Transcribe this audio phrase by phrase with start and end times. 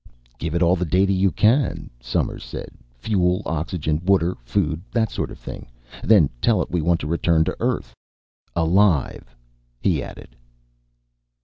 [0.39, 2.69] "Give it all the data you can," Somers said.
[2.97, 5.67] "Fuel, oxygen, water, food that sort of thing.
[6.03, 7.93] Then tell it we want to return to Earth.
[8.55, 9.35] Alive,"
[9.79, 10.35] he added.